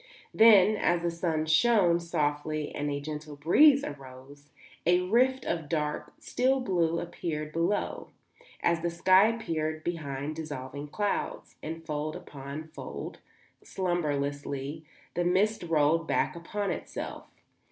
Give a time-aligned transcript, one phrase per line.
[0.33, 4.49] Then, as the sun shone softly and a gentle breeze arose,
[4.83, 8.07] a rift of dark, still blue appeared below,
[8.63, 13.19] as the sky appears behind dissolving clouds, and fold upon fold,
[13.63, 14.83] slumbrously,
[15.13, 17.27] the mist rolled back upon itself.